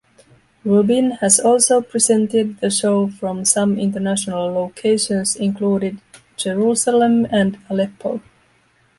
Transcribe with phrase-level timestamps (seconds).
[0.65, 6.01] Rubin has also presented the show from some international locations including
[6.37, 8.19] Jerusalem, and Aleppo.